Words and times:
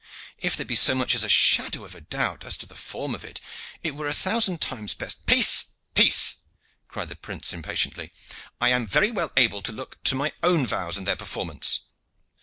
If 0.39 0.57
there 0.57 0.65
be 0.65 0.73
so 0.75 0.95
much 0.95 1.13
as 1.13 1.23
a 1.23 1.29
shadow 1.29 1.85
of 1.85 1.93
a 1.93 2.01
doubt 2.01 2.43
as 2.43 2.57
to 2.57 2.65
the 2.65 2.73
form 2.73 3.13
of 3.13 3.23
it, 3.23 3.39
it 3.83 3.93
were 3.93 4.07
a 4.07 4.15
thousand 4.15 4.59
times 4.59 4.95
best" 4.95 5.23
"Peace! 5.27 5.75
peace!" 5.93 6.37
cried 6.87 7.09
the 7.09 7.15
prince 7.15 7.53
impatiently. 7.53 8.11
"I 8.59 8.69
am 8.69 8.87
very 8.87 9.11
well 9.11 9.31
able 9.37 9.61
to 9.61 9.71
look 9.71 10.01
to 10.05 10.15
my 10.15 10.33
own 10.41 10.65
vows 10.65 10.97
and 10.97 11.05
their 11.07 11.15
performance. 11.15 11.81